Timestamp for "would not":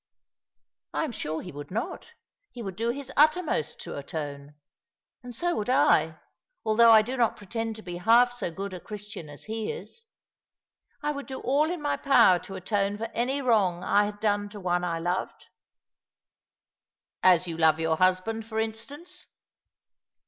1.51-2.13